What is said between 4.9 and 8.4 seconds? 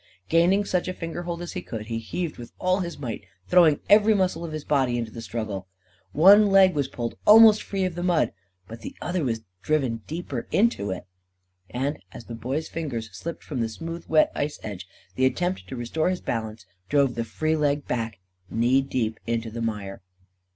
into the struggle. One leg was pulled almost free of the mud,